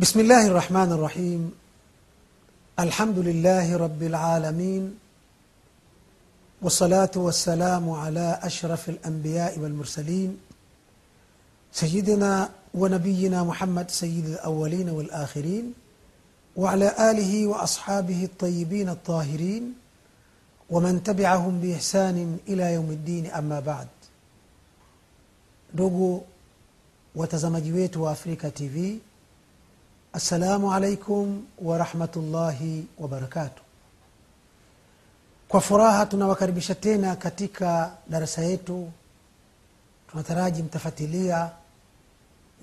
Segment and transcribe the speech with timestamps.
[0.00, 1.52] بسم الله الرحمن الرحيم.
[2.78, 4.98] الحمد لله رب العالمين
[6.62, 10.40] والصلاة والسلام على أشرف الأنبياء والمرسلين
[11.72, 15.74] سيدنا ونبينا محمد سيد الأولين والآخرين
[16.56, 19.74] وعلى آله وأصحابه الطيبين الطاهرين
[20.70, 23.88] ومن تبعهم بإحسان إلى يوم الدين أما بعد.
[27.16, 28.98] Watazamaji wetu wa afrika tv
[30.12, 33.62] assalamu alaikum warahmatullahi wabarakatu
[35.48, 38.92] kwa furaha tunawakaribisha tena katika darasa yetu.
[40.10, 41.50] Tunataraji mtafatilia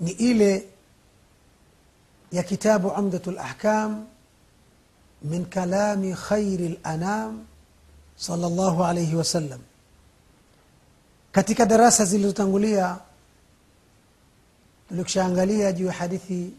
[0.00, 0.66] ni ile
[2.32, 4.06] ya kitabu umdatu lahkam
[5.22, 7.44] min kalami khairi lanam
[8.16, 9.60] sal llahu alaihi wasallam
[11.32, 12.98] katika darasa zilizotangulia
[14.88, 16.50] tulikushaangalia juu ya hadithi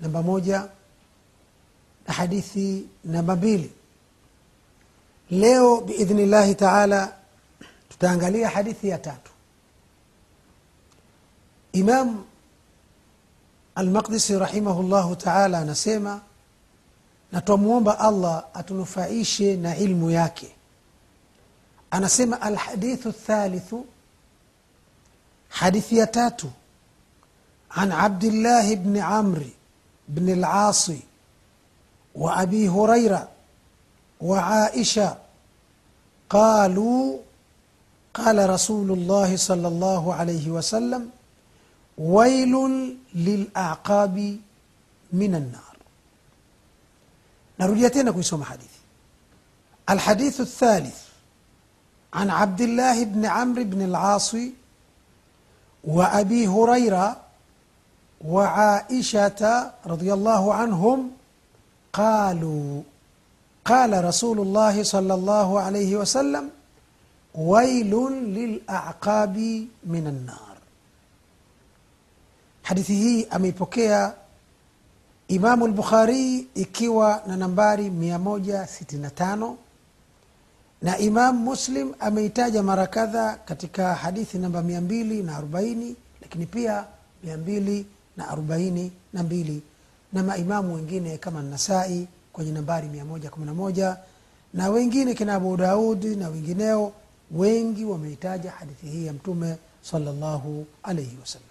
[0.00, 0.68] namba moja
[2.08, 3.72] na hadithi namba mbili.
[5.30, 7.12] Leo biidhni llahi taala
[7.88, 9.32] tutaangalia hadithi ya tatu.
[11.72, 12.24] Imam
[13.74, 16.20] almaqdisi rahimahu llahu taala anasema
[17.32, 20.54] na twamwomba allah atunufaishe na ilmu yake.
[21.90, 23.86] Anasema alhadithu thalithu
[25.48, 26.50] hadithi ya tatu
[27.70, 29.52] an abdillahi bni amri
[30.08, 30.90] بن العاص
[32.14, 33.28] وأبي هريرة
[34.20, 35.16] وعائشة
[36.30, 37.18] قالوا
[38.14, 41.10] قال رسول الله صلى الله عليه وسلم
[41.98, 42.54] ويل
[43.14, 44.16] للأعقاب
[45.12, 45.76] من النار.
[47.60, 48.78] نرجع تena kuisoma hadithi
[49.90, 50.98] الحديث الثالث
[52.14, 54.36] عن عبد الله بن عمرو بن العاص
[55.84, 57.20] وأبي هريرة
[58.27, 61.11] وعائشه رضي الله عنهم
[61.93, 62.81] قالوا
[63.65, 66.49] قال رسول الله صلى الله عليه وسلم
[67.35, 67.93] ويل
[68.37, 69.37] للاعقاب
[69.85, 70.53] من النار
[72.63, 74.13] hadithi hii ameipokea
[75.27, 79.53] imamu lbukhari ikiwa na nambari 165
[80.81, 86.85] na imamu muslim ameitaja mara kadha katika hadithi namba 240 lakini pia
[87.27, 87.83] 200
[88.18, 89.62] na arobaini na mbili
[90.12, 93.96] na maimamu wengine kama nasai kwenye nambari mia moja kumi na moja
[94.54, 96.92] na wengine kina abu daudi na wengineo
[97.30, 101.48] wengi wameitaja hadithi hii ya mtume salallahu alaihi wasallam.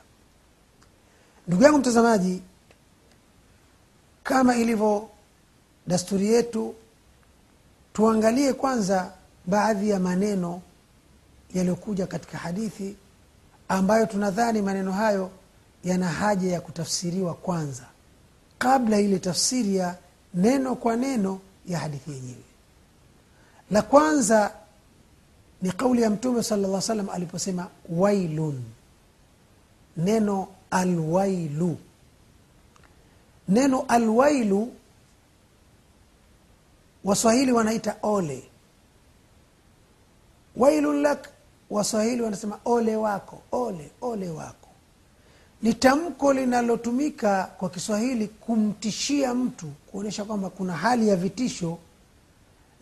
[1.48, 2.42] Ndugu yangu mtazamaji
[4.24, 5.10] kama ilivyo
[5.88, 6.76] dasturi yetu
[7.94, 9.12] tuangalie kwanza
[9.46, 10.62] baadhi ya maneno
[11.54, 12.96] yaliyokuja katika hadithi
[13.70, 15.30] ambayo tunadhani maneno hayo
[15.84, 17.84] yana haja ya kutafsiriwa kwanza
[18.58, 19.98] kabla ile tafsiri ya
[20.34, 22.44] neno kwa neno ya hadithi yenyewe.
[23.72, 24.52] La kwanza
[25.62, 28.64] ni kauli ya mtume sala lla salam aliposema wailun.
[29.98, 31.78] Neno alwailu.
[33.48, 34.74] Neno alwailu
[37.04, 38.44] waswahili wanaita ole.
[40.56, 41.30] Wailun lak
[41.70, 44.67] waswahili wanasema ole wako ole ole wako
[45.62, 51.78] ni tamko linalotumika kwa kiswahili kumtishia mtu kuonyesha kwamba kuna hali ya vitisho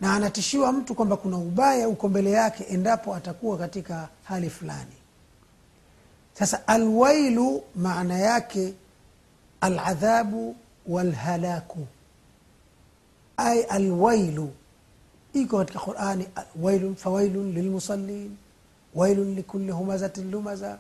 [0.02, 4.92] na anatishiwa mtu kwamba kuna ubaya uko mbele yake endapo atakuwa katika hali fulani.
[6.34, 8.74] Sasa alwailu maana yake
[9.62, 10.56] aladhabu
[10.88, 11.88] walhalaku.
[13.38, 14.52] Ay alwailu.
[15.34, 16.28] Iko katika qurani
[16.62, 18.36] wailun fawailun lilmusallin
[18.96, 20.78] wailun likuli humazatin lumaza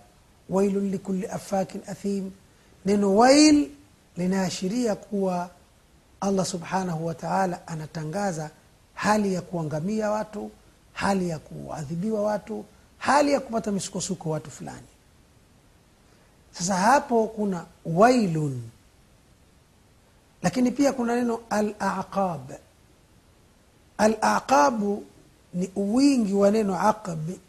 [0.49, 2.31] wailun likuli afakin athim.
[2.85, 3.69] Neno wail
[4.17, 5.49] linaashiria kuwa
[6.21, 8.49] allah subhanahu wa taala anatangaza
[8.93, 10.51] hali ya kuangamia watu
[10.93, 12.65] hali ya kuadhibiwa watu
[12.97, 14.87] hali ya kupata misukosuko watu fulani.
[16.51, 18.61] Sasa hapo kuna wailun.
[20.43, 22.51] Lakini pia kuna neno alaqab.
[23.97, 25.03] Alaqabu
[25.53, 27.39] ni uwingi wa neno aqbi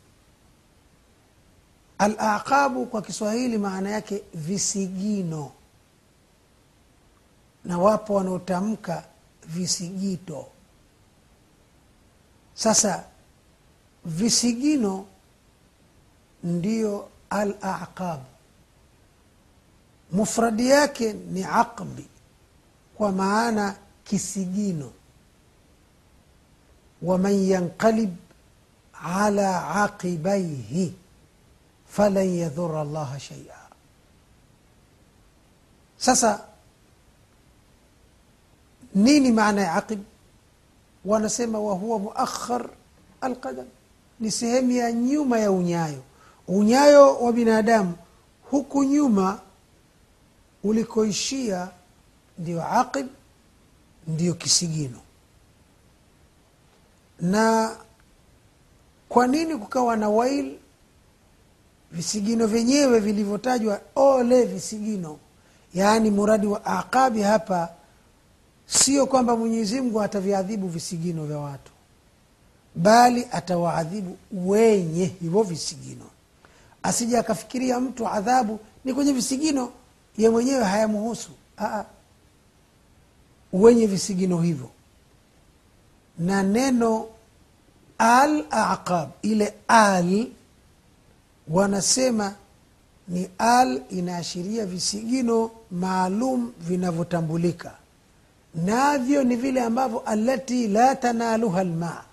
[1.99, 5.53] alaqabu kwa kiswahili maana yake visigino.
[7.65, 9.05] Na wapo wanaotamka
[9.47, 10.47] visigito.
[12.55, 13.05] Sasa
[14.05, 15.07] visigino
[16.45, 18.25] ndiyo alaqabu,
[20.13, 22.07] mufradi yake ni aqbi
[22.97, 24.93] kwa maana kisigino.
[27.03, 28.17] Waman yanqalib
[29.05, 30.95] ala aqibaihi
[31.97, 33.59] falan yadhura llaha shaia
[35.97, 36.45] sasa
[38.95, 40.01] nini maana ya aqib?
[41.05, 42.69] Wanasema wahuwa muakhar
[43.21, 43.67] alqadam.
[44.21, 46.03] Ni sehemu ya nyuma ya unyayo.
[46.49, 47.95] Unyayo wa binadamu
[48.51, 49.41] huku nyuma
[50.65, 51.69] ulikoishia
[52.39, 53.07] ndio aqib
[54.07, 55.01] ndio kisigino.
[57.21, 57.77] Na
[59.09, 60.59] kwa nini kukawa na wail
[61.93, 65.19] visigino vyenyewe vilivyotajwa ole visigino.
[65.75, 67.69] Yaani muradi wa aqabi hapa
[68.67, 71.73] sio kwamba mwenyezi mungu ataviadhibu visigino vya watu
[72.77, 76.05] bali atawaadhibu wenye hivyo visigino.
[76.83, 79.73] Asija akafikiria mtu adhabu ni kwenye visigino
[80.19, 81.31] ye mwenyewe hayamuhusu.
[83.53, 84.71] Wenye visigino hivyo.
[86.19, 87.07] Na neno
[87.99, 90.27] al aqab ile al
[91.49, 92.35] wanasema
[93.09, 97.75] ni al inaashiria visigino maalum vinavyotambulika.
[98.55, 102.05] Navyo ni vile ambavyo alati la tanaluha lma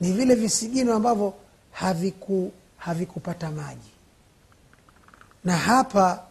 [0.00, 1.34] ni vile visigino ambavyo
[1.72, 3.90] haviku havikupata maji.
[5.44, 6.22] Na hapa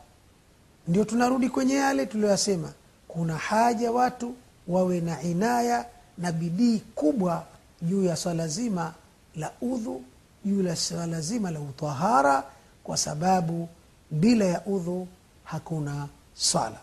[0.87, 2.71] ndio tunarudi kwenye yale tuliyoyasema
[3.07, 4.35] kuna haja watu
[4.67, 5.85] wawe na inaya
[6.17, 7.45] na bidii kubwa
[7.81, 8.93] juu ya swala zima
[9.35, 10.03] la udhu
[10.45, 12.43] juu ya swala zima la utahara
[12.83, 13.69] kwa sababu
[14.11, 15.07] bila ya udhu
[15.43, 16.77] hakuna swala.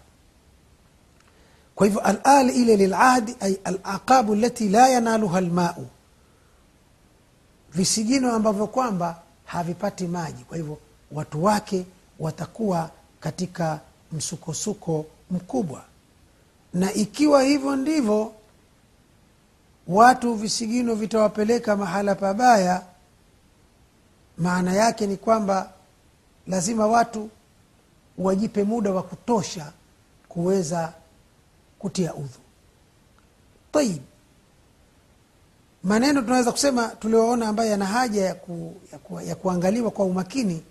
[1.74, 5.86] Kwa hivyo alal ile lilahdi ay alaqabu lati la yanaluha lmau
[7.74, 10.44] visigino ambavyo kwamba havipati maji.
[10.44, 10.78] Kwa hivyo
[11.12, 11.86] watu wake
[12.18, 12.90] watakuwa
[13.20, 13.80] katika
[14.12, 15.82] msukosuko mkubwa.
[16.74, 18.32] Na ikiwa hivyo ndivyo
[19.88, 22.82] watu visigino vitawapeleka mahala pabaya
[24.38, 25.72] maana yake ni kwamba
[26.46, 27.30] lazima watu
[28.18, 29.72] wajipe muda wa kutosha
[30.28, 30.92] kuweza
[31.78, 32.38] kutia udhu.
[33.72, 34.02] Tayib
[35.82, 40.62] maneno tunaweza kusema tulioona ambayo yana haja ya, ku, ya, ku, ya kuangaliwa kwa umakini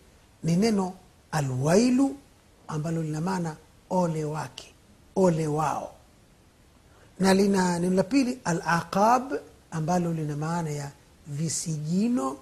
[0.44, 0.94] ni neno
[1.31, 2.16] alwailu
[2.68, 3.56] ambalo lina maana
[3.90, 4.74] ole wake
[5.16, 5.92] ole wao.
[7.19, 9.34] Na lina neno la pili alaqab
[9.72, 10.92] ambalo lina maana ya
[11.28, 12.38] visigino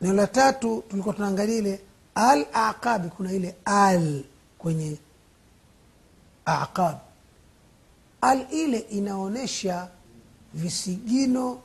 [0.00, 1.80] neno la tatu tulikuwa tunaangalia ile
[2.14, 4.24] al aqabi kuna ile al
[4.58, 4.96] kwenye
[6.44, 6.96] aqab.
[8.20, 9.88] Al ile inaonyesha
[10.54, 11.60] visigino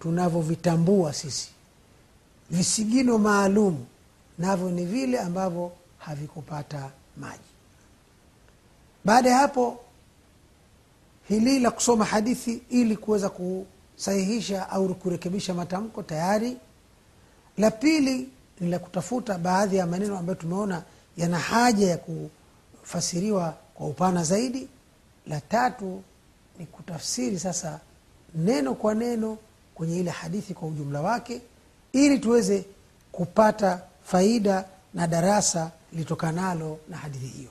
[0.00, 1.48] tunavyovitambua sisi.
[2.50, 3.84] Visigino maalum
[4.38, 7.42] navyo ni vile ambavyo havikupata maji.
[9.04, 9.80] Baada ya hapo
[11.28, 16.56] hili la kusoma hadithi ili kuweza kusahihisha au kurekebisha matamko tayari
[17.58, 18.28] la pili
[18.60, 20.82] ni la kutafuta baadhi ya maneno ambayo tumeona
[21.16, 24.68] yana haja ya kufasiriwa kwa upana zaidi.
[25.26, 26.02] La tatu
[26.58, 27.80] ni kutafsiri sasa
[28.34, 29.38] neno kwa neno
[29.74, 31.40] kwenye ile hadithi kwa ujumla wake
[31.92, 32.64] ili tuweze
[33.12, 34.64] kupata faida
[34.94, 37.50] na darasa litokanalo na hadithi hiyo.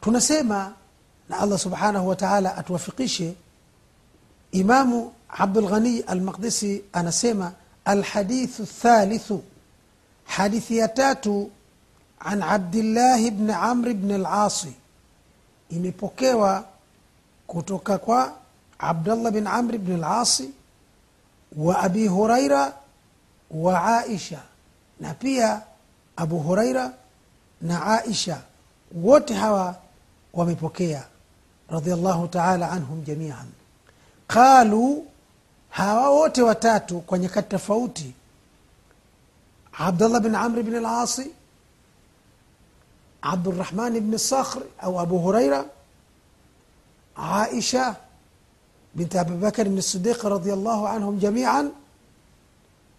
[0.00, 0.72] Tunasema
[1.28, 3.34] na allah subhanahu wa taala atuwafikishe
[4.52, 7.52] imamu abdulghani almaqdisi anasema
[7.92, 9.42] alhadithu thalithu.
[10.24, 11.50] Hadithi ya tatu
[12.20, 14.72] an abdillahi bni amri bni alasi.
[15.70, 16.64] Imepokewa
[17.46, 18.32] kutoka kwa
[18.78, 20.50] abdullah bin amri bni lasi
[21.56, 22.72] wa abi huraira
[23.50, 24.42] wa aisha.
[25.00, 25.62] Na pia
[26.16, 26.92] abu huraira
[27.62, 28.40] na aisha.
[28.92, 29.76] Wote hawa
[30.32, 31.04] wamepokea.
[31.70, 33.48] Radiallahu taala anhum jamian.
[34.28, 35.04] Qalu
[35.70, 38.14] hawa wote watatu kwa nyakati tofauti
[39.78, 41.30] abdullah bin amri bn alasi
[43.22, 45.64] abdurahman bni sakhr au abu huraira
[47.16, 47.96] aisha
[48.94, 51.70] bint abibakar bni sidiq radiallahu anhum jamian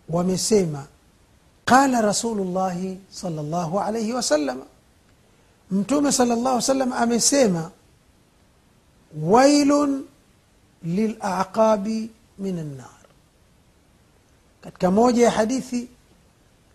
[0.10, 0.86] wamesema
[1.66, 4.66] qala rasulullahi sala llahu alaihi wasalama
[5.72, 7.72] mtume sala llahu salam amesema
[9.22, 10.06] wailun
[10.84, 13.00] lilaqabi min annar.
[14.62, 15.89] Katika moja ya hadithi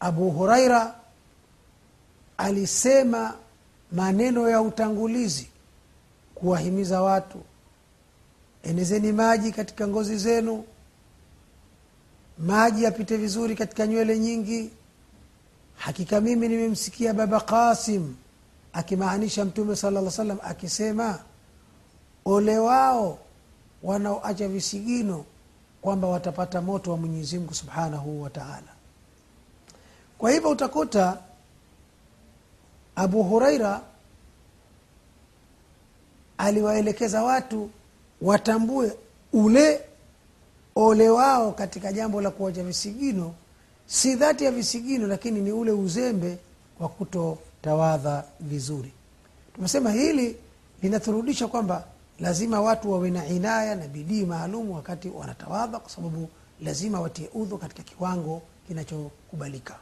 [0.01, 0.95] abu huraira
[2.37, 3.35] alisema
[3.93, 5.49] maneno ya utangulizi
[6.35, 7.39] kuwahimiza watu
[8.63, 10.65] enezeni maji katika ngozi zenu
[12.39, 14.71] maji yapite vizuri katika nywele nyingi.
[15.77, 18.15] Hakika mimi nimemsikia baba qasim
[18.73, 21.19] akimaanisha mtume sala lla salam akisema
[22.25, 23.19] ole wao
[23.83, 25.25] wanaoacha visigino
[25.85, 28.73] kwamba watapata moto wa mwenyezi mungu subhanahu wa taala.
[30.19, 31.19] Kwa hivyo utakuta
[32.97, 33.81] abu huraira
[36.39, 37.71] aliwaelekeza watu
[38.23, 38.93] watambue
[39.33, 39.81] ule
[40.77, 43.35] ole wao katika jambo la kuwacha visigino
[43.87, 46.39] si dhati ya visigino lakini ni ule uzembe
[46.81, 48.93] wa kutotawadha vizuri.
[49.55, 50.37] Tumesema hili
[50.83, 51.85] linaturudisha kwamba
[52.21, 56.29] lazima watu wawe na inaya na bidii maalum wakati wanatawadha kwa sababu
[56.61, 59.77] lazima watie udhu katika kiwango kinachokubalika.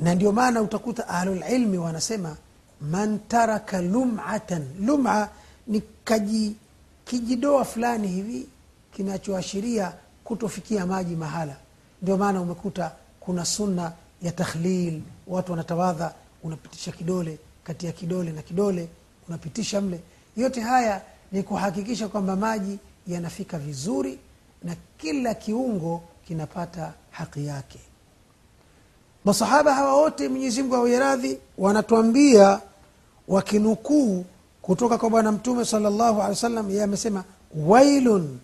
[0.00, 2.36] Na ndio maana utakuta ahlulilmi wanasema
[2.80, 5.28] man taraka lumatan luma
[5.66, 6.56] ni kaji,
[7.04, 8.48] kijidoa fulani hivi
[8.92, 9.92] kinachoashiria
[10.24, 11.56] kutofikia maji mahala.
[12.02, 18.42] Ndio maana umekuta kuna sunna ya takhlil watu wanatawadha unapitisha kidole kati ya kidole na
[18.42, 18.88] kidole
[19.28, 20.00] unapitisha mle
[20.38, 21.00] yote haya
[21.32, 24.18] ni kuhakikisha kwamba maji yanafika vizuri
[24.62, 27.78] na kila kiungo kinapata haki yake.
[29.24, 32.60] Masahaba hawa wote mwenyezimngu awe radhi wanatuambia
[33.28, 34.24] wakinukuu
[34.62, 37.24] kutoka kwa bwana mtume salllahu alehi wa sallam yeye amesema
[37.66, 38.38] wailun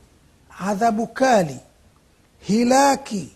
[0.61, 1.57] adhabu kali
[2.41, 3.29] hilaki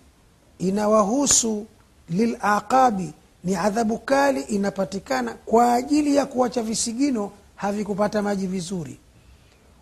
[0.59, 1.67] inawahusu
[2.09, 3.13] lilaqabi
[3.45, 8.99] ni adhabu kali inapatikana kwa ajili ya kuwacha visigino havikupata maji vizuri.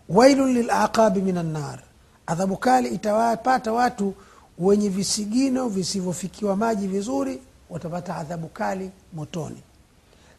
[0.09, 1.79] Wailun lilaqabi min annar
[2.27, 4.13] adhabu kali itawapata watu
[4.59, 9.61] wenye visigino visivyofikiwa maji vizuri watapata adhabu kali motoni.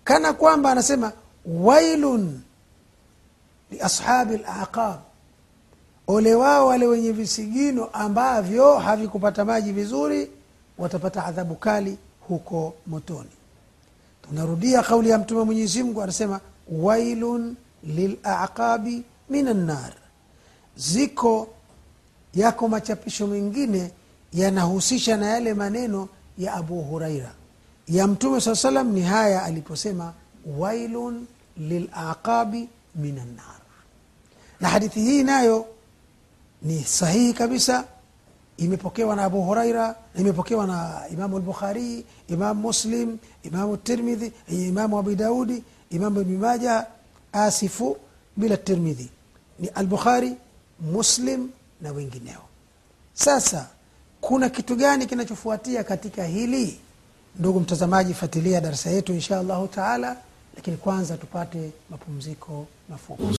[0.04, 1.12] Kana kwamba anasema
[1.46, 2.40] wailun
[3.70, 5.00] liashabi laqab
[6.06, 10.30] ole wao wale wenye visigino ambavyo havikupata maji vizuri
[10.78, 13.30] watapata adhabu kali huko motoni.
[14.22, 16.40] Tunarudia kauli ya mtume mwenyezi mungu anasema
[16.72, 19.92] wailun lilaqabi min annar
[20.76, 21.48] ziko
[22.34, 23.90] yako machapisho mengine
[24.32, 26.08] yanahusisha na yale maneno
[26.38, 27.32] ya abu huraira.
[27.88, 30.12] Ya mtume saa salam ni haya aliposema
[30.58, 33.58] wailun lilaqabi min annar
[34.60, 35.66] na hadithi hii nayo
[36.62, 37.84] ni sahihi kabisa.
[38.56, 45.64] Imepokewa na abu huraira imepokewa na imamu lbukhari imamu muslim imamu tirmidhi imamu abu daudi
[45.90, 46.86] imamu ibni maja
[47.32, 47.96] asifu
[48.36, 49.08] bila tirmidhi.
[49.58, 50.32] Ni albukhari
[50.80, 51.48] muslim
[51.80, 52.40] na wengineo.
[53.14, 53.68] Sasa
[54.20, 56.80] kuna kitu gani kinachofuatia katika hili?
[57.38, 60.16] Ndugu mtazamaji fuatilia darasa yetu insha allahu taala
[60.56, 63.36] lakini kwanza tupate mapumziko mafupi